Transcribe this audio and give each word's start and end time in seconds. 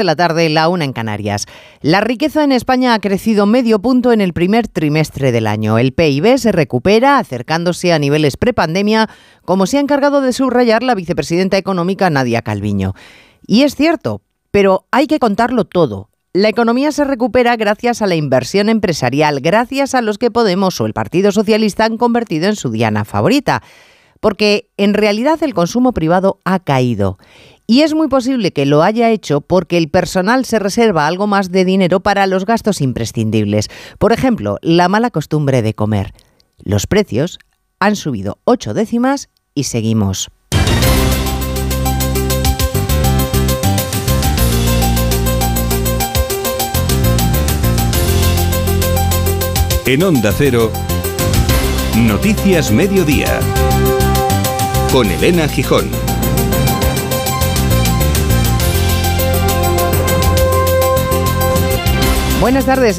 de 0.00 0.04
la 0.04 0.16
tarde, 0.16 0.48
la 0.48 0.70
una 0.70 0.86
en 0.86 0.94
Canarias. 0.94 1.44
La 1.82 2.00
riqueza 2.00 2.42
en 2.42 2.52
España 2.52 2.94
ha 2.94 3.00
crecido 3.00 3.44
medio 3.44 3.80
punto 3.80 4.12
en 4.12 4.22
el 4.22 4.32
primer 4.32 4.66
trimestre 4.66 5.30
del 5.30 5.46
año. 5.46 5.76
El 5.76 5.92
PIB 5.92 6.38
se 6.38 6.52
recupera, 6.52 7.18
acercándose 7.18 7.92
a 7.92 7.98
niveles 7.98 8.38
prepandemia, 8.38 9.10
como 9.44 9.66
se 9.66 9.76
ha 9.76 9.80
encargado 9.80 10.22
de 10.22 10.32
subrayar 10.32 10.82
la 10.82 10.94
vicepresidenta 10.94 11.58
económica 11.58 12.08
Nadia 12.08 12.40
Calviño. 12.40 12.94
Y 13.46 13.64
es 13.64 13.74
cierto, 13.74 14.22
pero 14.50 14.86
hay 14.90 15.06
que 15.06 15.18
contarlo 15.18 15.66
todo. 15.66 16.08
La 16.32 16.48
economía 16.48 16.92
se 16.92 17.04
recupera 17.04 17.56
gracias 17.56 18.00
a 18.00 18.06
la 18.06 18.14
inversión 18.14 18.70
empresarial, 18.70 19.40
gracias 19.40 19.94
a 19.94 20.00
los 20.00 20.16
que 20.16 20.30
Podemos 20.30 20.80
o 20.80 20.86
el 20.86 20.94
Partido 20.94 21.30
Socialista 21.30 21.84
han 21.84 21.98
convertido 21.98 22.48
en 22.48 22.56
su 22.56 22.70
diana 22.70 23.04
favorita. 23.04 23.62
Porque 24.20 24.70
en 24.76 24.94
realidad 24.94 25.42
el 25.42 25.54
consumo 25.54 25.92
privado 25.92 26.38
ha 26.44 26.60
caído 26.60 27.18
y 27.70 27.82
es 27.82 27.94
muy 27.94 28.08
posible 28.08 28.50
que 28.52 28.66
lo 28.66 28.82
haya 28.82 29.10
hecho 29.10 29.42
porque 29.42 29.78
el 29.78 29.90
personal 29.90 30.44
se 30.44 30.58
reserva 30.58 31.06
algo 31.06 31.28
más 31.28 31.52
de 31.52 31.64
dinero 31.64 32.00
para 32.00 32.26
los 32.26 32.44
gastos 32.44 32.80
imprescindibles. 32.80 33.68
Por 33.96 34.12
ejemplo, 34.12 34.58
la 34.60 34.88
mala 34.88 35.10
costumbre 35.10 35.62
de 35.62 35.72
comer. 35.72 36.12
Los 36.58 36.88
precios 36.88 37.38
han 37.78 37.94
subido 37.94 38.38
ocho 38.42 38.74
décimas 38.74 39.28
y 39.54 39.62
seguimos. 39.62 40.30
En 49.86 50.02
Onda 50.02 50.32
Cero, 50.36 50.72
Noticias 51.96 52.72
Mediodía, 52.72 53.38
con 54.90 55.08
Elena 55.08 55.46
Gijón. 55.46 56.09
Buenas 62.40 62.64
tardes. 62.64 62.88